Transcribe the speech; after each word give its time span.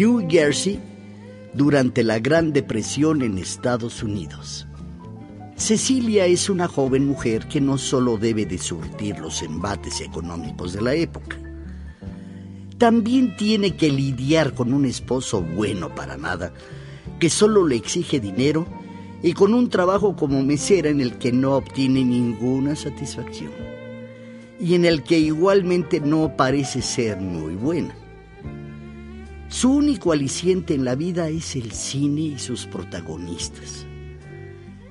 New 0.00 0.26
Jersey 0.30 0.80
durante 1.52 2.02
la 2.02 2.18
Gran 2.20 2.54
Depresión 2.54 3.20
en 3.20 3.36
Estados 3.36 4.02
Unidos. 4.02 4.66
Cecilia 5.56 6.24
es 6.24 6.48
una 6.48 6.68
joven 6.68 7.04
mujer 7.04 7.46
que 7.48 7.60
no 7.60 7.76
solo 7.76 8.16
debe 8.16 8.46
de 8.46 8.56
surtir 8.56 9.18
los 9.18 9.42
embates 9.42 10.00
económicos 10.00 10.72
de 10.72 10.80
la 10.80 10.94
época, 10.94 11.36
también 12.78 13.36
tiene 13.36 13.76
que 13.76 13.90
lidiar 13.90 14.54
con 14.54 14.72
un 14.72 14.86
esposo 14.86 15.42
bueno 15.42 15.94
para 15.94 16.16
nada, 16.16 16.54
que 17.18 17.28
solo 17.28 17.66
le 17.66 17.76
exige 17.76 18.20
dinero 18.20 18.66
y 19.22 19.34
con 19.34 19.52
un 19.52 19.68
trabajo 19.68 20.16
como 20.16 20.42
mesera 20.42 20.88
en 20.88 21.02
el 21.02 21.18
que 21.18 21.30
no 21.30 21.56
obtiene 21.56 22.06
ninguna 22.06 22.74
satisfacción 22.74 23.50
y 24.58 24.76
en 24.76 24.86
el 24.86 25.02
que 25.02 25.18
igualmente 25.18 26.00
no 26.00 26.38
parece 26.38 26.80
ser 26.80 27.18
muy 27.18 27.54
buena. 27.54 27.99
Su 29.50 29.72
único 29.72 30.12
aliciente 30.12 30.74
en 30.74 30.84
la 30.84 30.94
vida 30.94 31.28
es 31.28 31.56
el 31.56 31.72
cine 31.72 32.20
y 32.20 32.38
sus 32.38 32.66
protagonistas. 32.66 33.84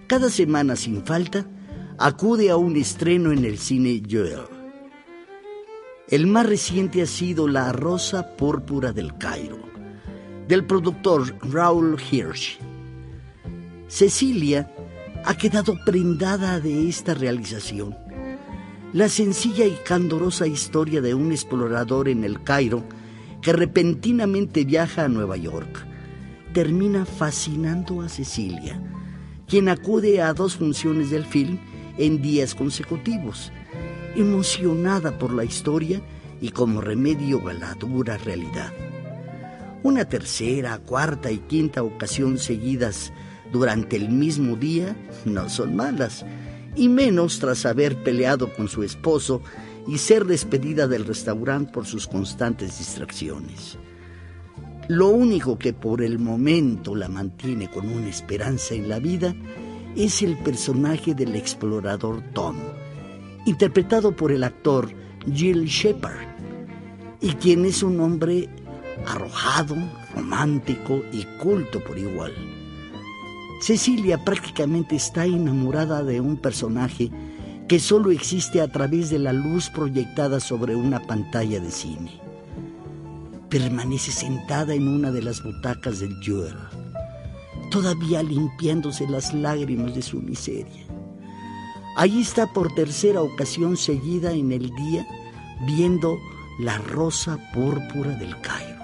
Cada 0.05 0.29
semana 0.29 0.75
sin 0.75 1.05
falta 1.05 1.47
acude 1.97 2.49
a 2.49 2.57
un 2.57 2.75
estreno 2.75 3.31
en 3.31 3.45
el 3.45 3.57
cine 3.57 4.03
Joel. 4.07 4.41
El 6.09 6.27
más 6.27 6.45
reciente 6.45 7.01
ha 7.01 7.05
sido 7.05 7.47
La 7.47 7.71
Rosa 7.71 8.35
Púrpura 8.35 8.91
del 8.91 9.17
Cairo, 9.17 9.59
del 10.49 10.65
productor 10.65 11.37
Raúl 11.41 11.97
Hirsch. 12.11 12.59
Cecilia 13.87 14.69
ha 15.23 15.37
quedado 15.37 15.77
prendada 15.85 16.59
de 16.59 16.89
esta 16.89 17.13
realización. 17.13 17.95
La 18.91 19.07
sencilla 19.07 19.65
y 19.65 19.77
candorosa 19.85 20.47
historia 20.47 20.99
de 20.99 21.13
un 21.13 21.31
explorador 21.31 22.09
en 22.09 22.25
el 22.25 22.43
Cairo 22.43 22.83
que 23.41 23.53
repentinamente 23.53 24.65
viaja 24.65 25.05
a 25.05 25.07
Nueva 25.09 25.37
York, 25.37 25.85
termina 26.53 27.05
fascinando 27.05 28.01
a 28.01 28.09
Cecilia, 28.09 28.81
quien 29.47 29.69
acude 29.69 30.21
a 30.21 30.33
dos 30.33 30.55
funciones 30.55 31.09
del 31.09 31.25
film 31.25 31.59
en 31.97 32.21
días 32.21 32.55
consecutivos, 32.55 33.51
emocionada 34.15 35.17
por 35.17 35.33
la 35.33 35.43
historia 35.43 36.01
y 36.41 36.49
como 36.49 36.81
remedio 36.81 37.47
a 37.47 37.53
la 37.53 37.73
dura 37.75 38.17
realidad. 38.17 38.73
Una 39.83 40.05
tercera, 40.05 40.77
cuarta 40.79 41.31
y 41.31 41.37
quinta 41.37 41.83
ocasión 41.83 42.37
seguidas 42.37 43.13
durante 43.51 43.95
el 43.95 44.09
mismo 44.09 44.55
día 44.55 44.95
no 45.25 45.49
son 45.49 45.75
malas, 45.75 46.25
y 46.75 46.87
menos 46.87 47.39
tras 47.39 47.65
haber 47.65 48.03
peleado 48.03 48.53
con 48.53 48.67
su 48.67 48.83
esposo 48.83 49.41
y 49.89 49.97
ser 49.97 50.25
despedida 50.25 50.87
del 50.87 51.03
restaurante 51.03 51.71
por 51.71 51.87
sus 51.87 52.07
constantes 52.07 52.77
distracciones. 52.77 53.79
Lo 54.87 55.09
único 55.09 55.57
que 55.57 55.73
por 55.73 56.03
el 56.03 56.19
momento 56.19 56.95
la 56.95 57.09
mantiene 57.09 57.71
con 57.71 57.89
una 57.89 58.07
esperanza 58.07 58.75
en 58.75 58.87
la 58.87 58.99
vida 58.99 59.35
es 59.95 60.21
el 60.21 60.37
personaje 60.37 61.15
del 61.15 61.35
explorador 61.35 62.21
Tom, 62.33 62.55
interpretado 63.47 64.15
por 64.15 64.31
el 64.31 64.43
actor 64.43 64.91
Jill 65.33 65.65
Shepard, 65.65 66.27
y 67.19 67.31
quien 67.33 67.65
es 67.65 67.81
un 67.81 67.99
hombre 67.99 68.47
arrojado, 69.07 69.75
romántico 70.13 71.01
y 71.11 71.23
culto 71.41 71.83
por 71.83 71.97
igual. 71.97 72.33
Cecilia 73.59 74.23
prácticamente 74.23 74.95
está 74.95 75.25
enamorada 75.25 76.03
de 76.03 76.21
un 76.21 76.37
personaje 76.37 77.11
que 77.69 77.79
solo 77.79 78.09
existe 78.09 78.61
a 78.61 78.67
través 78.67 79.11
de 79.11 79.19
la 79.19 79.31
luz 79.31 79.69
proyectada 79.69 80.39
sobre 80.39 80.75
una 80.75 80.99
pantalla 81.05 81.59
de 81.59 81.69
cine. 81.69 82.19
Permanece 83.47 84.11
sentada 84.11 84.73
en 84.73 84.87
una 84.87 85.11
de 85.11 85.21
las 85.21 85.43
butacas 85.43 85.99
del 85.99 86.15
Joel, 86.25 86.57
todavía 87.69 88.23
limpiándose 88.23 89.07
las 89.07 89.35
lágrimas 89.35 89.93
de 89.93 90.01
su 90.01 90.19
miseria. 90.19 90.83
Allí 91.95 92.21
está 92.21 92.51
por 92.51 92.73
tercera 92.73 93.21
ocasión 93.21 93.77
seguida 93.77 94.31
en 94.31 94.51
el 94.51 94.73
día 94.73 95.05
viendo 95.67 96.17
la 96.59 96.79
rosa 96.79 97.37
púrpura 97.53 98.15
del 98.15 98.35
Cairo. 98.41 98.79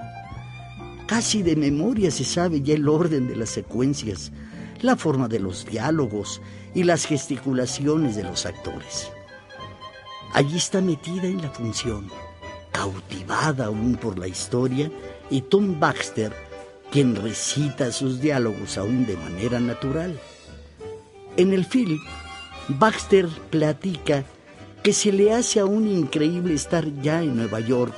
Casi 1.07 1.41
de 1.41 1.55
memoria 1.55 2.11
se 2.11 2.23
sabe 2.23 2.61
ya 2.61 2.75
el 2.75 2.87
orden 2.87 3.27
de 3.27 3.35
las 3.35 3.49
secuencias, 3.49 4.31
la 4.81 4.95
forma 4.95 5.27
de 5.27 5.39
los 5.39 5.65
diálogos 5.65 6.41
y 6.73 6.83
las 6.83 7.05
gesticulaciones 7.05 8.15
de 8.15 8.23
los 8.23 8.45
actores. 8.45 9.11
Allí 10.33 10.57
está 10.57 10.81
metida 10.81 11.27
en 11.27 11.41
la 11.41 11.49
función, 11.49 12.09
cautivada 12.71 13.65
aún 13.65 13.95
por 13.95 14.19
la 14.19 14.27
historia, 14.27 14.91
y 15.29 15.41
Tom 15.41 15.79
Baxter, 15.79 16.33
quien 16.91 17.15
recita 17.15 17.91
sus 17.91 18.19
diálogos 18.19 18.77
aún 18.77 19.05
de 19.05 19.17
manera 19.17 19.59
natural. 19.59 20.19
En 21.37 21.53
el 21.53 21.65
film, 21.65 21.99
Baxter 22.67 23.27
platica 23.49 24.23
que 24.83 24.93
se 24.93 25.11
le 25.11 25.33
hace 25.33 25.59
aún 25.59 25.87
increíble 25.87 26.53
estar 26.53 26.85
ya 27.01 27.21
en 27.21 27.35
Nueva 27.35 27.59
York, 27.59 27.95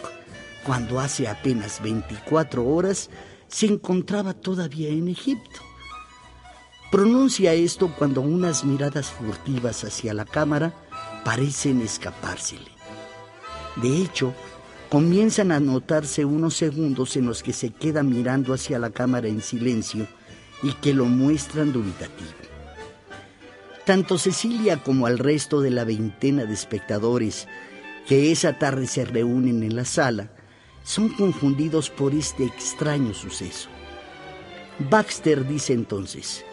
cuando 0.65 0.99
hace 0.99 1.27
apenas 1.27 1.81
24 1.81 2.65
horas 2.65 3.09
se 3.47 3.65
encontraba 3.65 4.33
todavía 4.33 4.89
en 4.89 5.07
Egipto. 5.07 5.66
Pronuncia 6.91 7.53
esto 7.53 7.91
cuando 7.97 8.21
unas 8.21 8.63
miradas 8.63 9.07
furtivas 9.07 9.83
hacia 9.83 10.13
la 10.13 10.23
cámara 10.23 10.73
parecen 11.25 11.81
escapársele. 11.81 12.71
De 13.75 13.97
hecho, 13.97 14.33
comienzan 14.89 15.51
a 15.51 15.59
notarse 15.59 16.23
unos 16.23 16.55
segundos 16.55 17.17
en 17.17 17.25
los 17.25 17.43
que 17.43 17.51
se 17.51 17.71
queda 17.71 18.03
mirando 18.03 18.53
hacia 18.53 18.79
la 18.79 18.89
cámara 18.89 19.27
en 19.27 19.41
silencio 19.41 20.07
y 20.63 20.71
que 20.73 20.93
lo 20.93 21.05
muestran 21.05 21.73
dubitativo. 21.73 22.31
Tanto 23.85 24.17
Cecilia 24.17 24.81
como 24.81 25.07
al 25.07 25.19
resto 25.19 25.59
de 25.59 25.71
la 25.71 25.83
veintena 25.83 26.45
de 26.45 26.53
espectadores 26.53 27.49
que 28.07 28.31
esa 28.31 28.57
tarde 28.57 28.87
se 28.87 29.03
reúnen 29.03 29.61
en 29.63 29.75
la 29.75 29.83
sala 29.83 30.31
son 30.83 31.09
confundidos 31.09 31.89
por 31.89 32.13
este 32.13 32.45
extraño 32.45 33.13
suceso. 33.13 33.67
Baxter 34.89 35.45
dice 35.45 35.73
entonces, 35.73 36.45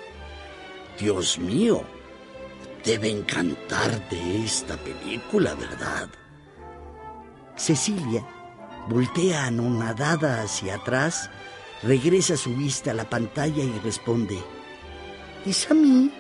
Dios 0.99 1.39
mío, 1.39 1.83
debe 2.85 3.11
encantarte 3.11 4.45
esta 4.45 4.77
película, 4.77 5.55
¿verdad? 5.55 6.09
Cecilia 7.57 8.27
voltea 8.89 9.47
anonadada 9.47 10.43
hacia 10.43 10.77
atrás, 10.77 11.31
regresa 11.83 12.37
su 12.37 12.55
vista 12.55 12.91
a 12.91 12.95
la 12.95 13.09
pantalla 13.09 13.63
y 13.63 13.79
responde, 13.81 14.39
¿es 15.47 15.71
a 15.71 15.75
mí? 15.75 16.13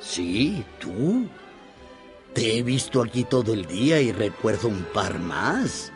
Sí, 0.00 0.64
tú. 0.78 1.28
Te 2.32 2.58
he 2.58 2.62
visto 2.62 3.02
aquí 3.02 3.24
todo 3.24 3.54
el 3.54 3.66
día 3.66 4.00
y 4.00 4.12
recuerdo 4.12 4.68
un 4.68 4.84
par 4.92 5.18
más. 5.18 5.92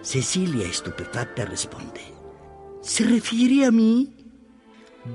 Cecilia, 0.00 0.66
estupefacta, 0.66 1.44
responde, 1.44 2.00
¿se 2.82 3.04
refiere 3.04 3.66
a 3.66 3.72
mí? 3.72 4.17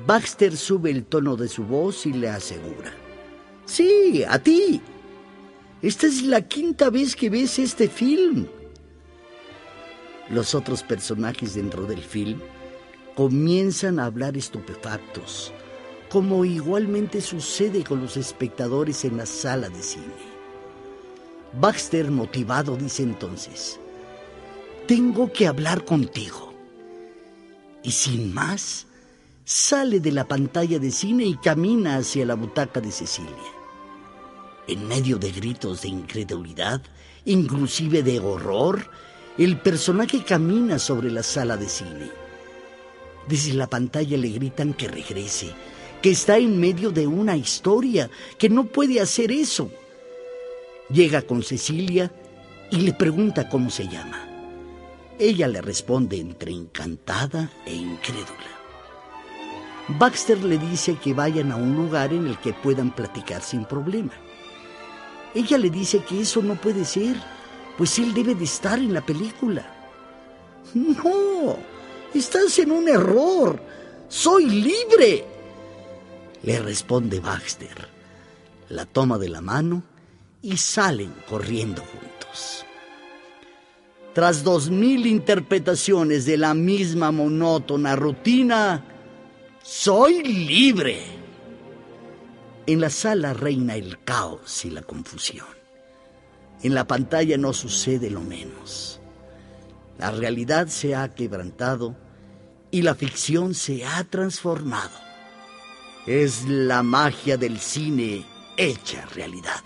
Baxter 0.05 0.55
sube 0.57 0.91
el 0.91 1.05
tono 1.05 1.35
de 1.35 1.47
su 1.47 1.63
voz 1.63 2.05
y 2.05 2.13
le 2.13 2.29
asegura. 2.29 2.93
Sí, 3.65 4.23
a 4.27 4.39
ti. 4.39 4.81
Esta 5.81 6.07
es 6.07 6.23
la 6.23 6.41
quinta 6.41 6.89
vez 6.89 7.15
que 7.15 7.29
ves 7.29 7.59
este 7.59 7.87
film. 7.87 8.47
Los 10.29 10.55
otros 10.55 10.83
personajes 10.83 11.55
dentro 11.55 11.85
del 11.85 12.01
film 12.01 12.39
comienzan 13.15 13.99
a 13.99 14.05
hablar 14.05 14.37
estupefactos, 14.37 15.51
como 16.09 16.45
igualmente 16.45 17.21
sucede 17.21 17.83
con 17.83 18.01
los 18.01 18.17
espectadores 18.17 19.05
en 19.05 19.17
la 19.17 19.25
sala 19.25 19.69
de 19.69 19.83
cine. 19.83 20.33
Baxter, 21.59 22.09
motivado, 22.09 22.75
dice 22.75 23.03
entonces, 23.03 23.79
tengo 24.87 25.31
que 25.31 25.47
hablar 25.47 25.85
contigo. 25.85 26.53
Y 27.83 27.91
sin 27.91 28.33
más, 28.33 28.87
sale 29.45 29.99
de 29.99 30.11
la 30.11 30.25
pantalla 30.25 30.79
de 30.79 30.91
cine 30.91 31.25
y 31.25 31.35
camina 31.35 31.97
hacia 31.97 32.25
la 32.25 32.35
butaca 32.35 32.79
de 32.79 32.91
Cecilia. 32.91 33.31
En 34.67 34.87
medio 34.87 35.17
de 35.17 35.31
gritos 35.31 35.81
de 35.81 35.89
incredulidad, 35.89 36.81
inclusive 37.25 38.03
de 38.03 38.19
horror, 38.19 38.89
el 39.37 39.59
personaje 39.59 40.23
camina 40.23 40.79
sobre 40.79 41.11
la 41.11 41.23
sala 41.23 41.57
de 41.57 41.67
cine. 41.67 42.11
Desde 43.27 43.53
la 43.53 43.67
pantalla 43.67 44.17
le 44.17 44.29
gritan 44.29 44.73
que 44.73 44.87
regrese, 44.87 45.53
que 46.01 46.11
está 46.11 46.37
en 46.37 46.59
medio 46.59 46.91
de 46.91 47.07
una 47.07 47.35
historia, 47.35 48.09
que 48.37 48.49
no 48.49 48.65
puede 48.65 49.01
hacer 49.01 49.31
eso. 49.31 49.71
Llega 50.89 51.21
con 51.21 51.43
Cecilia 51.43 52.11
y 52.71 52.77
le 52.77 52.93
pregunta 52.93 53.49
cómo 53.49 53.69
se 53.69 53.87
llama. 53.87 54.29
Ella 55.19 55.47
le 55.47 55.61
responde 55.61 56.19
entre 56.19 56.51
encantada 56.51 57.51
e 57.65 57.73
incrédula. 57.73 58.52
Baxter 59.87 60.41
le 60.43 60.57
dice 60.57 60.95
que 60.95 61.13
vayan 61.13 61.51
a 61.51 61.57
un 61.57 61.75
lugar 61.75 62.13
en 62.13 62.27
el 62.27 62.37
que 62.39 62.53
puedan 62.53 62.91
platicar 62.91 63.41
sin 63.41 63.65
problema. 63.65 64.13
Ella 65.35 65.57
le 65.57 65.69
dice 65.69 66.03
que 66.03 66.21
eso 66.21 66.41
no 66.41 66.55
puede 66.55 66.85
ser, 66.85 67.17
pues 67.77 67.99
él 67.99 68.13
debe 68.13 68.35
de 68.35 68.45
estar 68.45 68.79
en 68.79 68.93
la 68.93 69.05
película. 69.05 69.65
No, 70.73 71.57
estás 72.13 72.57
en 72.59 72.71
un 72.71 72.87
error. 72.87 73.59
Soy 74.07 74.45
libre. 74.45 75.25
Le 76.43 76.59
responde 76.59 77.19
Baxter. 77.19 77.87
La 78.69 78.85
toma 78.85 79.17
de 79.17 79.29
la 79.29 79.41
mano 79.41 79.83
y 80.41 80.57
salen 80.57 81.13
corriendo 81.29 81.81
juntos. 81.81 82.65
Tras 84.13 84.43
dos 84.43 84.69
mil 84.69 85.07
interpretaciones 85.07 86.25
de 86.25 86.37
la 86.37 86.53
misma 86.53 87.11
monótona 87.11 87.95
rutina, 87.95 88.92
soy 89.63 90.21
libre. 90.23 91.01
En 92.67 92.81
la 92.81 92.89
sala 92.89 93.33
reina 93.33 93.75
el 93.75 94.03
caos 94.03 94.65
y 94.65 94.69
la 94.69 94.83
confusión. 94.83 95.47
En 96.61 96.75
la 96.75 96.85
pantalla 96.85 97.37
no 97.37 97.53
sucede 97.53 98.09
lo 98.09 98.21
menos. 98.21 98.99
La 99.97 100.11
realidad 100.11 100.67
se 100.67 100.95
ha 100.95 101.13
quebrantado 101.13 101.95
y 102.71 102.81
la 102.81 102.93
ficción 102.93 103.53
se 103.53 103.85
ha 103.85 104.03
transformado. 104.03 104.97
Es 106.05 106.45
la 106.47 106.83
magia 106.83 107.37
del 107.37 107.59
cine 107.59 108.25
hecha 108.57 109.05
realidad. 109.15 109.61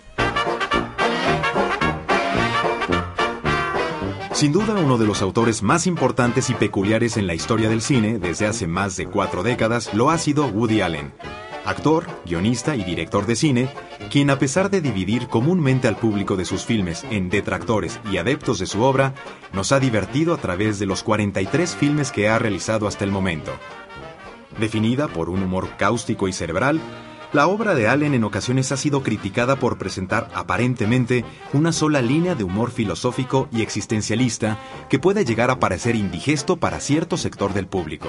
Sin 4.37 4.51
duda 4.51 4.75
uno 4.75 4.99
de 4.99 5.07
los 5.07 5.23
autores 5.23 5.63
más 5.63 5.87
importantes 5.87 6.51
y 6.51 6.53
peculiares 6.53 7.17
en 7.17 7.25
la 7.25 7.33
historia 7.33 7.69
del 7.69 7.81
cine 7.81 8.19
desde 8.19 8.45
hace 8.45 8.67
más 8.67 8.95
de 8.95 9.07
cuatro 9.07 9.41
décadas 9.41 9.91
lo 9.95 10.11
ha 10.11 10.19
sido 10.19 10.45
Woody 10.45 10.81
Allen. 10.81 11.11
Actor, 11.65 12.05
guionista 12.23 12.75
y 12.75 12.83
director 12.83 13.25
de 13.25 13.35
cine, 13.35 13.67
quien 14.11 14.29
a 14.29 14.37
pesar 14.37 14.69
de 14.69 14.79
dividir 14.79 15.27
comúnmente 15.27 15.87
al 15.87 15.97
público 15.97 16.35
de 16.35 16.45
sus 16.45 16.65
filmes 16.65 17.03
en 17.09 17.31
detractores 17.31 17.99
y 18.11 18.17
adeptos 18.17 18.59
de 18.59 18.67
su 18.67 18.83
obra, 18.83 19.15
nos 19.53 19.71
ha 19.71 19.79
divertido 19.79 20.35
a 20.35 20.37
través 20.37 20.77
de 20.77 20.85
los 20.85 21.01
43 21.01 21.75
filmes 21.75 22.11
que 22.11 22.29
ha 22.29 22.37
realizado 22.37 22.85
hasta 22.87 23.05
el 23.05 23.11
momento. 23.11 23.53
Definida 24.59 25.07
por 25.07 25.31
un 25.31 25.41
humor 25.41 25.67
cáustico 25.79 26.27
y 26.27 26.31
cerebral, 26.31 26.79
la 27.33 27.47
obra 27.47 27.75
de 27.75 27.87
Allen 27.87 28.13
en 28.13 28.23
ocasiones 28.23 28.71
ha 28.71 28.77
sido 28.77 29.03
criticada 29.03 29.57
por 29.57 29.77
presentar 29.77 30.29
aparentemente 30.33 31.25
una 31.53 31.71
sola 31.71 32.01
línea 32.01 32.35
de 32.35 32.43
humor 32.43 32.71
filosófico 32.71 33.49
y 33.51 33.61
existencialista 33.61 34.57
que 34.89 34.99
puede 34.99 35.25
llegar 35.25 35.51
a 35.51 35.59
parecer 35.59 35.95
indigesto 35.95 36.57
para 36.57 36.79
cierto 36.79 37.17
sector 37.17 37.53
del 37.53 37.67
público. 37.67 38.07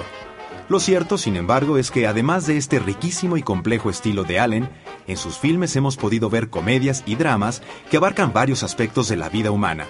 Lo 0.69 0.79
cierto, 0.79 1.17
sin 1.17 1.35
embargo, 1.35 1.79
es 1.79 1.89
que 1.89 2.05
además 2.05 2.45
de 2.45 2.57
este 2.57 2.77
riquísimo 2.77 3.37
y 3.37 3.41
complejo 3.41 3.89
estilo 3.89 4.23
de 4.23 4.39
Allen, 4.39 4.69
en 5.07 5.17
sus 5.17 5.37
filmes 5.39 5.75
hemos 5.75 5.97
podido 5.97 6.29
ver 6.29 6.49
comedias 6.49 7.03
y 7.07 7.15
dramas 7.15 7.63
que 7.89 7.97
abarcan 7.97 8.33
varios 8.33 8.61
aspectos 8.61 9.09
de 9.09 9.17
la 9.17 9.29
vida 9.29 9.49
humana, 9.49 9.87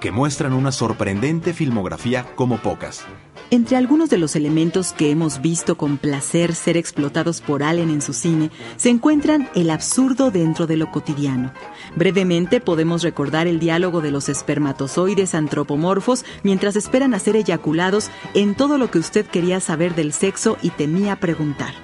que 0.00 0.12
muestran 0.12 0.52
una 0.52 0.72
sorprendente 0.72 1.52
filmografía 1.52 2.24
como 2.34 2.58
pocas. 2.58 3.04
Entre 3.50 3.76
algunos 3.76 4.10
de 4.10 4.18
los 4.18 4.36
elementos 4.36 4.92
que 4.92 5.10
hemos 5.10 5.40
visto 5.40 5.78
con 5.78 5.96
placer 5.96 6.54
ser 6.54 6.76
explotados 6.76 7.40
por 7.40 7.62
Allen 7.62 7.88
en 7.88 8.02
su 8.02 8.12
cine, 8.12 8.50
se 8.76 8.90
encuentran 8.90 9.48
el 9.54 9.70
absurdo 9.70 10.30
dentro 10.30 10.66
de 10.66 10.76
lo 10.76 10.90
cotidiano. 10.90 11.52
Brevemente 11.96 12.60
podemos 12.60 13.02
recordar 13.02 13.46
el 13.46 13.58
diálogo 13.58 14.02
de 14.02 14.10
los 14.10 14.28
espermatozoides 14.28 15.34
antropomorfos 15.34 16.26
mientras 16.42 16.76
esperan 16.76 17.14
a 17.14 17.18
ser 17.18 17.36
eyaculados 17.36 18.10
en 18.34 18.54
todo 18.54 18.76
lo 18.76 18.90
que 18.90 18.98
usted 18.98 19.26
quería 19.26 19.60
saber 19.60 19.94
del 19.94 20.12
sexo 20.12 20.58
y 20.62 20.70
temía 20.70 21.16
preguntar 21.16 21.74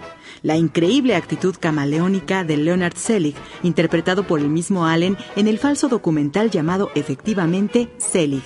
la 0.45 0.57
increíble 0.57 1.17
actitud 1.17 1.57
camaleónica 1.59 2.45
de 2.45 2.59
Leonard 2.59 2.95
Selig, 2.95 3.35
interpretado 3.65 4.25
por 4.27 4.39
el 4.39 4.49
mismo 4.49 4.87
Allen 4.87 5.17
en 5.35 5.49
el 5.49 5.59
falso 5.59 5.89
documental 5.89 6.51
llamado 6.51 6.93
efectivamente 6.95 7.91
Selig. 7.99 8.45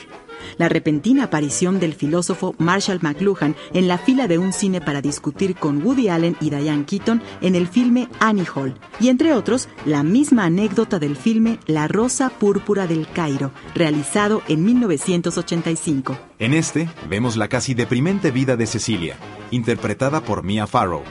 La 0.57 0.69
repentina 0.69 1.25
aparición 1.25 1.81
del 1.81 1.95
filósofo 1.95 2.55
Marshall 2.59 3.01
McLuhan 3.03 3.57
en 3.75 3.89
la 3.89 3.99
fila 3.99 4.29
de 4.29 4.39
un 4.39 4.53
cine 4.53 4.81
para 4.81 5.03
discutir 5.03 5.57
con 5.57 5.85
Woody 5.85 6.09
Allen 6.09 6.37
y 6.41 6.51
Diane 6.51 6.85
Keaton 6.85 7.21
en 7.41 7.57
el 7.57 7.67
filme 7.67 8.09
Annie 8.21 8.47
Hall. 8.55 8.79
Y 9.01 9.09
entre 9.09 9.35
otros, 9.35 9.69
la 9.85 10.05
misma 10.05 10.45
anécdota 10.45 11.01
del 11.01 11.17
filme 11.17 11.59
La 11.67 11.89
Rosa 11.89 12.31
Púrpura 12.31 12.87
del 12.87 13.09
Cairo, 13.09 13.51
realizado 13.75 14.43
en 14.47 14.65
1985. 14.65 16.17
En 16.39 16.55
este, 16.55 16.89
vemos 17.11 17.37
la 17.37 17.49
casi 17.49 17.75
deprimente 17.75 18.31
vida 18.31 18.57
de 18.57 18.67
Cecilia, 18.67 19.17
interpretada 19.51 20.21
por 20.21 20.45
Mia 20.45 20.69
Farrow 20.69 21.03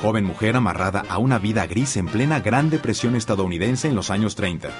joven 0.00 0.24
mujer 0.24 0.56
amarrada 0.56 1.04
a 1.08 1.18
una 1.18 1.38
vida 1.38 1.66
gris 1.66 1.96
en 1.98 2.06
plena 2.06 2.40
Gran 2.40 2.70
Depresión 2.70 3.16
estadounidense 3.16 3.86
en 3.86 3.94
los 3.94 4.10
años 4.10 4.34
30. 4.34 4.70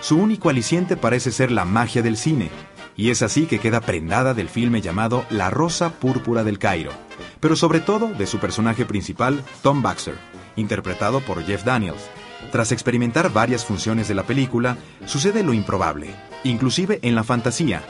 Su 0.00 0.16
único 0.16 0.48
aliciente 0.48 0.96
parece 0.96 1.32
ser 1.32 1.50
la 1.50 1.64
magia 1.64 2.02
del 2.02 2.16
cine, 2.16 2.50
y 2.96 3.10
es 3.10 3.22
así 3.22 3.46
que 3.46 3.58
queda 3.58 3.80
prendada 3.80 4.32
del 4.32 4.48
filme 4.48 4.80
llamado 4.80 5.24
La 5.28 5.50
Rosa 5.50 5.90
Púrpura 5.90 6.44
del 6.44 6.58
Cairo, 6.58 6.92
pero 7.40 7.56
sobre 7.56 7.80
todo 7.80 8.08
de 8.08 8.26
su 8.26 8.38
personaje 8.38 8.86
principal, 8.86 9.42
Tom 9.62 9.82
Baxter, 9.82 10.14
interpretado 10.54 11.20
por 11.20 11.44
Jeff 11.44 11.64
Daniels. 11.64 12.08
Tras 12.52 12.70
experimentar 12.70 13.32
varias 13.32 13.64
funciones 13.64 14.06
de 14.06 14.14
la 14.14 14.22
película, 14.22 14.78
sucede 15.04 15.42
lo 15.42 15.52
improbable, 15.52 16.14
inclusive 16.44 17.00
en 17.02 17.16
la 17.16 17.24
fantasía. 17.24 17.82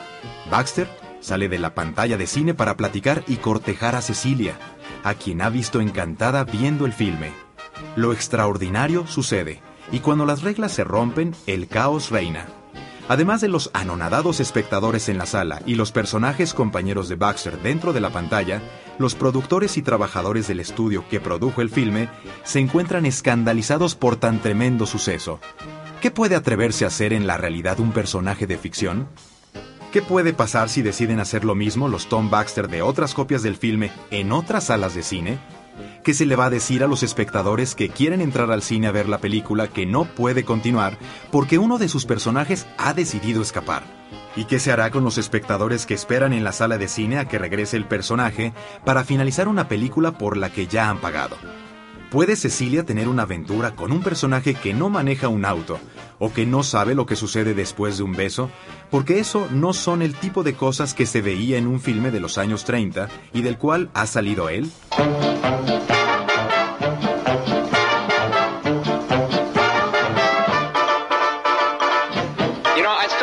Baxter 0.51 0.89
sale 1.21 1.51
de 1.51 1.59
la 1.59 1.75
pantalla 1.75 2.17
de 2.17 2.27
cine 2.27 2.55
para 2.55 2.77
platicar 2.77 3.23
y 3.29 3.37
cortejar 3.37 3.95
a 3.95 4.01
Cecilia, 4.01 4.57
a 5.05 5.15
quien 5.15 5.43
ha 5.43 5.51
visto 5.51 5.81
encantada 5.81 6.45
viendo 6.45 6.87
el 6.87 6.93
filme. 6.93 7.33
Lo 7.97 8.13
extraordinario 8.13 9.07
sucede, 9.07 9.61
y 9.93 10.01
cuando 10.01 10.27
las 10.27 10.43
reglas 10.43 10.73
se 10.73 10.85
rompen, 10.85 11.35
el 11.47 11.69
caos 11.69 12.11
reina. 12.11 12.47
Además 13.09 13.41
de 13.41 13.49
los 13.49 13.71
anonadados 13.73 14.39
espectadores 14.39 15.09
en 15.09 15.19
la 15.19 15.27
sala 15.27 15.63
y 15.67 15.75
los 15.75 15.91
personajes 15.91 16.55
compañeros 16.55 17.09
de 17.09 17.17
Baxter 17.17 17.61
dentro 17.61 17.93
de 17.93 18.01
la 18.01 18.11
pantalla, 18.11 18.63
los 18.99 19.17
productores 19.17 19.77
y 19.77 19.83
trabajadores 19.83 20.47
del 20.47 20.61
estudio 20.61 21.05
que 21.11 21.19
produjo 21.19 21.61
el 21.61 21.71
filme 21.71 22.09
se 22.45 22.61
encuentran 22.61 23.07
escandalizados 23.07 23.97
por 23.97 24.15
tan 24.15 24.41
tremendo 24.41 24.87
suceso. 24.87 25.41
¿Qué 26.01 26.13
puede 26.13 26.37
atreverse 26.37 26.85
a 26.85 26.89
hacer 26.89 27.13
en 27.13 27.27
la 27.27 27.37
realidad 27.37 27.81
un 27.81 27.91
personaje 27.91 28.47
de 28.47 28.57
ficción? 28.57 29.09
¿Qué 29.93 30.03
puede 30.03 30.33
pasar 30.33 30.69
si 30.69 30.83
deciden 30.83 31.19
hacer 31.19 31.45
lo 31.45 31.57
mismo 31.57 31.89
los 31.89 32.09
Tom 32.09 32.31
Baxter 32.31 32.69
de 32.69 32.81
otras 32.81 33.13
copias 33.13 33.43
del 33.43 33.57
filme 33.57 33.91
en 34.13 34.31
otras 34.31 34.65
salas 34.65 34.95
de 34.95 35.03
cine? 35.03 35.41
¿Qué 36.05 36.15
se 36.15 36.27
le 36.27 36.37
va 36.37 36.45
a 36.45 36.51
decir 36.51 36.85
a 36.85 36.87
los 36.87 37.03
espectadores 37.03 37.75
que 37.75 37.89
quieren 37.89 38.21
entrar 38.21 38.53
al 38.53 38.63
cine 38.63 38.87
a 38.87 38.93
ver 38.93 39.09
la 39.09 39.19
película 39.19 39.67
que 39.67 39.87
no 39.87 40.05
puede 40.05 40.45
continuar 40.45 40.97
porque 41.33 41.59
uno 41.59 41.77
de 41.77 41.89
sus 41.89 42.07
personajes 42.07 42.69
ha 42.79 42.95
decidido 42.95 43.43
escapar? 43.43 43.83
¿Y 44.37 44.45
qué 44.45 44.61
se 44.61 44.71
hará 44.71 44.93
con 44.93 45.03
los 45.03 45.19
espectadores 45.19 45.87
que 45.87 45.95
esperan 45.95 46.35
en 46.35 46.45
la 46.45 46.53
sala 46.53 46.79
de 46.79 46.87
cine 46.87 47.19
a 47.19 47.27
que 47.27 47.41
regrese 47.41 47.77
el 47.77 47.85
personaje 47.85 48.53
para 48.85 49.03
finalizar 49.03 49.49
una 49.49 49.67
película 49.67 50.13
por 50.13 50.37
la 50.37 50.51
que 50.51 50.69
ya 50.69 50.89
han 50.89 50.99
pagado? 50.99 51.37
¿Puede 52.11 52.35
Cecilia 52.35 52.85
tener 52.85 53.07
una 53.07 53.23
aventura 53.23 53.77
con 53.77 53.93
un 53.93 54.03
personaje 54.03 54.55
que 54.55 54.75
no 54.75 54.91
maneja 54.91 55.29
un 55.29 55.45
auto 55.45 55.79
o 56.19 56.33
que 56.33 56.45
no 56.45 56.65
sabe 56.65 56.97
lo 56.97 57.07
que 57.07 57.15
sucede 57.15 57.55
después 57.55 57.99
de 57.99 58.03
un 58.03 58.15
beso? 58.15 58.51
Porque 58.91 59.21
eso 59.21 59.47
no 59.53 59.73
son 59.73 60.03
el 60.03 60.17
tipo 60.17 60.43
de 60.43 60.55
cosas 60.55 60.93
que 60.93 61.07
se 61.07 61.21
veía 61.21 61.57
en 61.57 61.69
un 61.69 61.81
filme 61.81 62.11
de 62.11 62.19
los 62.19 62.37
años 62.37 62.65
30 62.65 63.09
y 63.33 63.43
del 63.43 63.59
cual 63.59 63.91
ha 63.95 64.07
salido 64.07 64.49
él. 64.49 64.73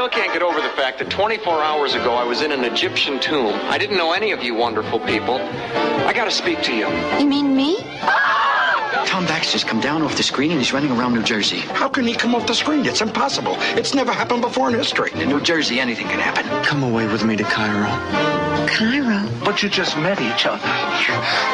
can't 0.10 0.32
get 0.32 0.42
over 0.42 0.62
the 0.62 0.70
fact 0.70 1.00
that 1.00 1.10
24 1.10 1.62
hours 1.62 1.94
ago 1.94 2.16
I 2.16 2.24
was 2.24 2.42
in 2.42 2.54
an 2.54 2.64
Egyptian 2.64 3.20
tomb. 3.20 3.54
I 3.70 3.78
didn't 3.78 3.98
know 3.98 4.14
any 4.14 4.32
of 4.32 4.42
you 4.42 4.56
wonderful 4.56 5.02
people. 5.02 5.36
I 5.36 6.14
gotta 6.14 6.32
speak 6.32 6.64
to 6.64 6.74
you. 6.74 6.88
You 7.20 7.28
mean 7.28 7.54
me? 7.58 7.76
Tom 9.06 9.26
Baxter's 9.26 9.64
come 9.64 9.80
down 9.80 10.02
off 10.02 10.16
the 10.16 10.24
screen 10.24 10.52
and 10.52 10.60
he's 10.60 10.74
running 10.74 10.92
around 10.92 11.14
New 11.14 11.24
Jersey. 11.24 11.60
How 11.60 11.90
can 11.90 12.06
he 12.06 12.14
come 12.14 12.36
off 12.36 12.46
the 12.48 12.54
screen? 12.54 12.86
It's 12.86 13.02
impossible. 13.02 13.56
It's 13.78 13.94
never 13.94 14.12
happened 14.12 14.42
before 14.42 14.70
in 14.70 14.76
history. 14.76 15.12
In 15.16 15.30
New 15.30 15.42
Jersey, 15.42 15.80
anything 15.80 16.08
can 16.08 16.20
happen. 16.20 16.46
Come 16.64 16.84
away 16.84 17.08
with 17.08 17.24
me 17.24 17.36
to 17.36 17.44
Cairo. 17.44 17.88
Cairo? 18.68 19.28
But 19.44 19.64
you 19.64 19.70
just 19.70 19.98
met 19.98 20.22
each 20.22 20.46
other. 20.46 20.68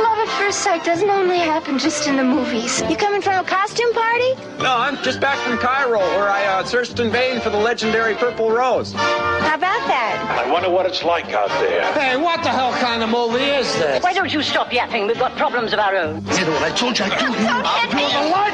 Love 0.03 0.23
first 0.37 0.59
sight 0.59 0.83
doesn't 0.83 1.09
only 1.09 1.37
happen 1.37 1.77
just 1.77 2.07
in 2.07 2.17
the 2.17 2.23
movies. 2.23 2.81
You 2.89 2.95
coming 2.95 3.21
from 3.21 3.43
a 3.43 3.47
costume 3.47 3.93
party? 3.93 4.33
No, 4.61 4.75
I'm 4.75 4.97
just 5.03 5.19
back 5.19 5.37
from 5.39 5.57
Cairo, 5.57 5.99
where 5.99 6.29
I 6.29 6.45
uh, 6.45 6.63
searched 6.63 6.99
in 6.99 7.11
vain 7.11 7.39
for 7.39 7.49
the 7.49 7.57
legendary 7.57 8.15
Purple 8.15 8.49
Rose. 8.51 8.93
How 8.93 9.55
about 9.55 9.87
that? 9.87 10.45
I 10.45 10.51
wonder 10.51 10.69
what 10.69 10.85
it's 10.85 11.03
like 11.03 11.31
out 11.33 11.49
there. 11.59 11.91
Hey, 11.93 12.17
what 12.17 12.43
the 12.43 12.49
hell 12.49 12.73
kind 12.73 13.03
of 13.03 13.09
movie 13.09 13.43
is 13.43 13.71
this? 13.75 14.03
Why 14.03 14.13
don't 14.13 14.33
you 14.33 14.41
stop 14.41 14.71
yapping? 14.73 15.07
We've 15.07 15.19
got 15.19 15.35
problems 15.37 15.73
of 15.73 15.79
our 15.79 15.95
own. 15.95 16.15
You 16.15 16.45
know 16.45 16.51
what 16.51 16.63
I 16.63 16.71
told 16.75 16.97
you 16.97 17.05
I'd 17.05 17.19
do? 17.19 17.25
Don't 17.25 17.67
hit 17.67 17.93
me! 17.93 18.03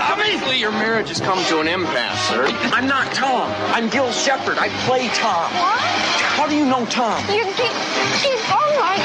Obviously, 0.01 0.59
your 0.59 0.71
marriage 0.71 1.09
has 1.09 1.19
come 1.19 1.43
to 1.45 1.59
an 1.59 1.67
impasse, 1.67 2.29
sir. 2.29 2.45
I'm 2.73 2.87
not 2.87 3.13
Tom. 3.13 3.51
I'm 3.73 3.89
Gil 3.89 4.11
Shepard. 4.11 4.57
I 4.57 4.69
play 4.85 5.07
Tom. 5.09 5.51
What? 5.53 5.79
How 6.39 6.47
do 6.47 6.55
you 6.55 6.65
know 6.65 6.85
Tom? 6.85 7.19
You 7.29 7.43
keep, 7.43 7.75
keep, 8.23 8.39
oh 8.49 8.77
my 8.79 8.95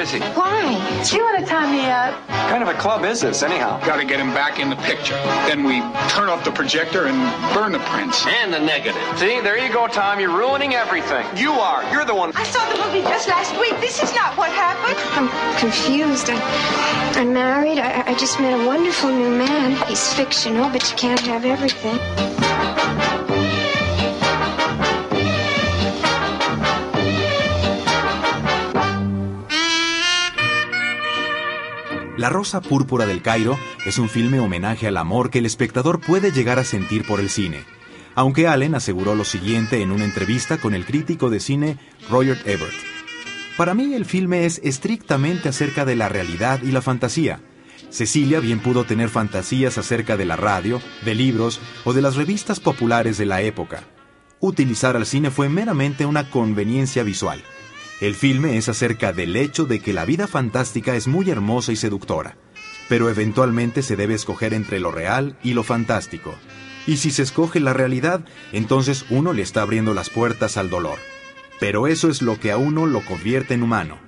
is 0.00 0.10
he? 0.10 0.20
Why? 0.20 1.04
Do 1.04 1.16
you 1.16 1.22
want 1.22 1.38
to 1.38 1.44
tie 1.44 1.70
me 1.70 1.86
up? 1.86 2.14
What 2.14 2.50
kind 2.50 2.62
of 2.62 2.68
a 2.68 2.74
club 2.74 3.04
is 3.04 3.20
this, 3.20 3.42
anyhow? 3.42 3.78
Got 3.84 3.96
to 3.96 4.04
get 4.04 4.18
him 4.18 4.32
back 4.32 4.58
in 4.58 4.70
the 4.70 4.76
picture. 4.76 5.14
Then 5.46 5.62
we 5.62 5.80
turn 6.08 6.28
off 6.28 6.42
the 6.44 6.50
projector 6.50 7.06
and 7.06 7.18
burn 7.54 7.72
the 7.72 7.78
prints. 7.80 8.26
And 8.26 8.52
the 8.52 8.58
negative. 8.58 9.00
See, 9.18 9.40
there 9.40 9.58
you 9.58 9.72
go, 9.72 9.86
Tom. 9.86 10.18
You're 10.18 10.36
ruining 10.36 10.74
everything. 10.74 11.26
You 11.36 11.52
are. 11.52 11.88
You're 11.92 12.04
the 12.04 12.14
one. 12.14 12.32
I 12.34 12.44
saw 12.44 12.64
the 12.72 12.82
movie 12.82 13.02
just 13.02 13.28
last 13.28 13.52
week. 13.60 13.78
This 13.80 14.02
is 14.02 14.14
not 14.14 14.36
what 14.36 14.50
happened. 14.52 14.98
I'm 15.12 15.28
confused. 15.58 16.30
I, 16.30 17.20
I'm 17.20 17.32
married. 17.32 17.78
I, 17.78 18.10
I 18.10 18.14
just 18.14 18.40
met 18.40 18.58
a 18.58 18.66
wonderful 18.66 19.10
new 19.10 19.30
man. 19.30 19.76
He's 19.86 20.12
fictional, 20.14 20.70
but 20.70 20.90
you 20.90 20.96
can't 20.96 21.20
have 21.20 21.44
everything. 21.44 22.39
La 32.20 32.28
Rosa 32.28 32.60
Púrpura 32.60 33.06
del 33.06 33.22
Cairo 33.22 33.58
es 33.86 33.96
un 33.96 34.10
filme 34.10 34.40
homenaje 34.40 34.86
al 34.86 34.98
amor 34.98 35.30
que 35.30 35.38
el 35.38 35.46
espectador 35.46 36.02
puede 36.02 36.32
llegar 36.32 36.58
a 36.58 36.64
sentir 36.64 37.06
por 37.06 37.18
el 37.18 37.30
cine. 37.30 37.64
Aunque 38.14 38.46
Allen 38.46 38.74
aseguró 38.74 39.14
lo 39.14 39.24
siguiente 39.24 39.80
en 39.80 39.90
una 39.90 40.04
entrevista 40.04 40.58
con 40.58 40.74
el 40.74 40.84
crítico 40.84 41.30
de 41.30 41.40
cine 41.40 41.78
Roger 42.10 42.36
Ebert. 42.44 42.74
Para 43.56 43.72
mí 43.72 43.94
el 43.94 44.04
filme 44.04 44.44
es 44.44 44.60
estrictamente 44.62 45.48
acerca 45.48 45.86
de 45.86 45.96
la 45.96 46.10
realidad 46.10 46.60
y 46.62 46.72
la 46.72 46.82
fantasía. 46.82 47.40
Cecilia 47.88 48.38
bien 48.40 48.60
pudo 48.60 48.84
tener 48.84 49.08
fantasías 49.08 49.78
acerca 49.78 50.18
de 50.18 50.26
la 50.26 50.36
radio, 50.36 50.82
de 51.06 51.14
libros 51.14 51.58
o 51.84 51.94
de 51.94 52.02
las 52.02 52.16
revistas 52.16 52.60
populares 52.60 53.16
de 53.16 53.24
la 53.24 53.40
época. 53.40 53.84
Utilizar 54.40 54.94
al 54.94 55.06
cine 55.06 55.30
fue 55.30 55.48
meramente 55.48 56.04
una 56.04 56.28
conveniencia 56.28 57.02
visual. 57.02 57.42
El 58.00 58.14
filme 58.14 58.56
es 58.56 58.70
acerca 58.70 59.12
del 59.12 59.36
hecho 59.36 59.66
de 59.66 59.80
que 59.80 59.92
la 59.92 60.06
vida 60.06 60.26
fantástica 60.26 60.96
es 60.96 61.06
muy 61.06 61.28
hermosa 61.28 61.70
y 61.72 61.76
seductora, 61.76 62.38
pero 62.88 63.10
eventualmente 63.10 63.82
se 63.82 63.94
debe 63.94 64.14
escoger 64.14 64.54
entre 64.54 64.80
lo 64.80 64.90
real 64.90 65.36
y 65.42 65.52
lo 65.52 65.64
fantástico. 65.64 66.34
Y 66.86 66.96
si 66.96 67.10
se 67.10 67.22
escoge 67.22 67.60
la 67.60 67.74
realidad, 67.74 68.24
entonces 68.52 69.04
uno 69.10 69.34
le 69.34 69.42
está 69.42 69.60
abriendo 69.60 69.92
las 69.92 70.08
puertas 70.08 70.56
al 70.56 70.70
dolor. 70.70 70.98
Pero 71.60 71.86
eso 71.86 72.08
es 72.08 72.22
lo 72.22 72.40
que 72.40 72.52
a 72.52 72.56
uno 72.56 72.86
lo 72.86 73.04
convierte 73.04 73.52
en 73.52 73.62
humano. 73.62 73.98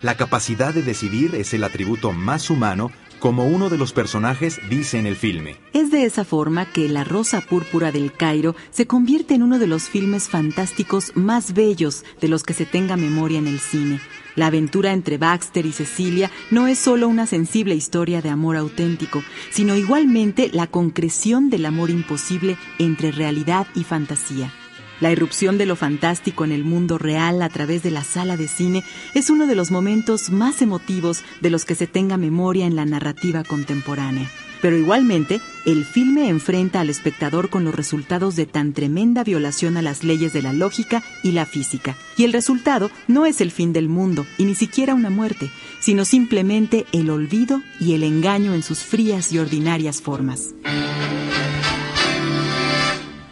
La 0.00 0.16
capacidad 0.16 0.72
de 0.72 0.82
decidir 0.82 1.34
es 1.34 1.52
el 1.52 1.64
atributo 1.64 2.12
más 2.12 2.50
humano, 2.50 2.92
como 3.20 3.46
uno 3.46 3.68
de 3.68 3.78
los 3.78 3.92
personajes 3.92 4.58
dice 4.68 4.98
en 4.98 5.06
el 5.06 5.14
filme. 5.14 5.56
Es 5.72 5.90
de 5.90 6.04
esa 6.04 6.24
forma 6.24 6.64
que 6.64 6.88
La 6.88 7.04
Rosa 7.04 7.40
Púrpura 7.42 7.92
del 7.92 8.12
Cairo 8.12 8.56
se 8.70 8.86
convierte 8.86 9.34
en 9.34 9.42
uno 9.42 9.58
de 9.58 9.66
los 9.66 9.84
filmes 9.84 10.28
fantásticos 10.28 11.12
más 11.14 11.52
bellos 11.52 12.04
de 12.20 12.28
los 12.28 12.42
que 12.42 12.54
se 12.54 12.66
tenga 12.66 12.96
memoria 12.96 13.38
en 13.38 13.46
el 13.46 13.60
cine. 13.60 14.00
La 14.36 14.46
aventura 14.46 14.92
entre 14.92 15.18
Baxter 15.18 15.66
y 15.66 15.72
Cecilia 15.72 16.30
no 16.50 16.66
es 16.66 16.78
solo 16.78 17.08
una 17.08 17.26
sensible 17.26 17.74
historia 17.74 18.22
de 18.22 18.30
amor 18.30 18.56
auténtico, 18.56 19.22
sino 19.50 19.76
igualmente 19.76 20.50
la 20.52 20.66
concreción 20.66 21.50
del 21.50 21.66
amor 21.66 21.90
imposible 21.90 22.56
entre 22.78 23.12
realidad 23.12 23.66
y 23.74 23.84
fantasía. 23.84 24.52
La 25.00 25.10
irrupción 25.10 25.56
de 25.56 25.64
lo 25.64 25.76
fantástico 25.76 26.44
en 26.44 26.52
el 26.52 26.62
mundo 26.62 26.98
real 26.98 27.40
a 27.40 27.48
través 27.48 27.82
de 27.82 27.90
la 27.90 28.04
sala 28.04 28.36
de 28.36 28.48
cine 28.48 28.84
es 29.14 29.30
uno 29.30 29.46
de 29.46 29.54
los 29.54 29.70
momentos 29.70 30.28
más 30.28 30.60
emotivos 30.60 31.24
de 31.40 31.48
los 31.48 31.64
que 31.64 31.74
se 31.74 31.86
tenga 31.86 32.18
memoria 32.18 32.66
en 32.66 32.76
la 32.76 32.84
narrativa 32.84 33.42
contemporánea. 33.42 34.30
Pero 34.60 34.76
igualmente, 34.76 35.40
el 35.64 35.86
filme 35.86 36.28
enfrenta 36.28 36.80
al 36.80 36.90
espectador 36.90 37.48
con 37.48 37.64
los 37.64 37.74
resultados 37.74 38.36
de 38.36 38.44
tan 38.44 38.74
tremenda 38.74 39.24
violación 39.24 39.78
a 39.78 39.82
las 39.82 40.04
leyes 40.04 40.34
de 40.34 40.42
la 40.42 40.52
lógica 40.52 41.02
y 41.22 41.32
la 41.32 41.46
física. 41.46 41.96
Y 42.18 42.24
el 42.24 42.34
resultado 42.34 42.90
no 43.08 43.24
es 43.24 43.40
el 43.40 43.50
fin 43.50 43.72
del 43.72 43.88
mundo, 43.88 44.26
y 44.36 44.44
ni 44.44 44.54
siquiera 44.54 44.94
una 44.94 45.08
muerte, 45.08 45.50
sino 45.80 46.04
simplemente 46.04 46.84
el 46.92 47.08
olvido 47.08 47.62
y 47.80 47.94
el 47.94 48.02
engaño 48.02 48.52
en 48.52 48.62
sus 48.62 48.80
frías 48.80 49.32
y 49.32 49.38
ordinarias 49.38 50.02
formas. 50.02 50.50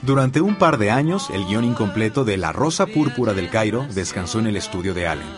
Durante 0.08 0.40
un 0.40 0.56
par 0.56 0.78
de 0.78 0.90
años, 0.90 1.28
el 1.34 1.44
guion 1.44 1.64
incompleto 1.64 2.24
de 2.24 2.38
La 2.38 2.50
Rosa 2.50 2.86
Púrpura 2.86 3.34
del 3.34 3.50
Cairo 3.50 3.86
descansó 3.94 4.38
en 4.38 4.46
el 4.46 4.56
estudio 4.56 4.94
de 4.94 5.06
Allen. 5.06 5.28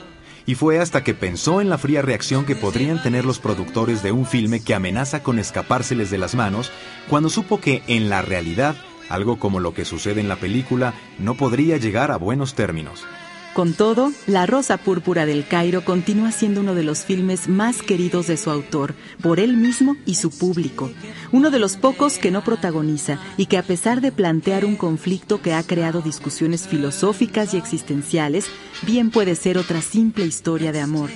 Y 0.46 0.54
fue 0.54 0.78
hasta 0.78 1.02
que 1.02 1.12
pensó 1.12 1.60
en 1.60 1.68
la 1.68 1.76
fría 1.76 2.02
reacción 2.02 2.46
que 2.46 2.54
podrían 2.54 3.02
tener 3.02 3.24
los 3.24 3.40
productores 3.40 4.04
de 4.04 4.12
un 4.12 4.26
filme 4.26 4.62
que 4.62 4.72
amenaza 4.72 5.24
con 5.24 5.40
escapárseles 5.40 6.12
de 6.12 6.18
las 6.18 6.36
manos, 6.36 6.70
cuando 7.08 7.30
supo 7.30 7.60
que, 7.60 7.82
en 7.88 8.08
la 8.08 8.22
realidad, 8.22 8.76
algo 9.08 9.40
como 9.40 9.58
lo 9.58 9.74
que 9.74 9.84
sucede 9.84 10.20
en 10.20 10.28
la 10.28 10.36
película 10.36 10.94
no 11.18 11.34
podría 11.34 11.76
llegar 11.76 12.12
a 12.12 12.16
buenos 12.16 12.54
términos. 12.54 13.04
Con 13.54 13.72
todo, 13.72 14.12
La 14.28 14.46
Rosa 14.46 14.76
Púrpura 14.76 15.26
del 15.26 15.44
Cairo 15.44 15.84
continúa 15.84 16.30
siendo 16.30 16.60
uno 16.60 16.76
de 16.76 16.84
los 16.84 17.04
filmes 17.04 17.48
más 17.48 17.82
queridos 17.82 18.28
de 18.28 18.36
su 18.36 18.48
autor, 18.48 18.94
por 19.20 19.40
él 19.40 19.56
mismo 19.56 19.96
y 20.06 20.14
su 20.14 20.30
público. 20.30 20.88
Uno 21.32 21.50
de 21.50 21.58
los 21.58 21.76
pocos 21.76 22.18
que 22.18 22.30
no 22.30 22.44
protagoniza 22.44 23.18
y 23.36 23.46
que 23.46 23.58
a 23.58 23.64
pesar 23.64 24.00
de 24.00 24.12
plantear 24.12 24.64
un 24.64 24.76
conflicto 24.76 25.42
que 25.42 25.52
ha 25.52 25.64
creado 25.64 26.00
discusiones 26.00 26.68
filosóficas 26.68 27.52
y 27.52 27.56
existenciales, 27.56 28.46
bien 28.82 29.10
puede 29.10 29.34
ser 29.34 29.58
otra 29.58 29.82
simple 29.82 30.26
historia 30.26 30.70
de 30.70 30.80
amor. 30.80 31.10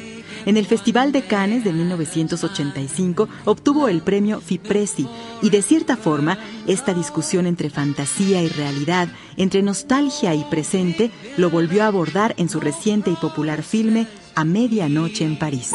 En 0.47 0.57
el 0.57 0.67
Festival 0.67 1.13
de 1.13 1.23
Cannes 1.23 1.65
de 1.65 1.73
1985 1.73 3.29
obtuvo 3.45 3.89
el 3.89 4.03
premio 4.03 4.41
Fipresi 4.41 5.09
y 5.43 5.51
de 5.51 5.63
cierta 5.63 5.97
forma 5.97 6.39
esta 6.67 6.95
discusión 6.95 7.47
entre 7.47 7.71
fantasía 7.71 8.43
y 8.43 8.49
realidad, 8.49 9.09
entre 9.37 9.63
nostalgia 9.63 10.35
y 10.35 10.45
presente, 10.45 11.11
lo 11.37 11.51
volvió 11.51 11.85
a 11.85 11.89
abordar 11.89 12.35
en 12.39 12.49
su 12.49 12.61
reciente 12.61 13.11
y 13.11 13.17
popular 13.17 13.63
filme 13.63 14.07
A 14.35 14.45
Medianoche 14.45 15.25
en 15.25 15.39
París. 15.39 15.73